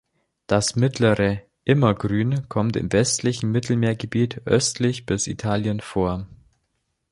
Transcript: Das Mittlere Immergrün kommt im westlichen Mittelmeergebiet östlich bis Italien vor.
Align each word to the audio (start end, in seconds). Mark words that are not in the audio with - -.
Das 0.47 0.75
Mittlere 0.75 1.43
Immergrün 1.63 2.49
kommt 2.49 2.75
im 2.75 2.91
westlichen 2.91 3.51
Mittelmeergebiet 3.51 4.41
östlich 4.45 5.05
bis 5.05 5.27
Italien 5.27 5.79
vor. 5.79 6.25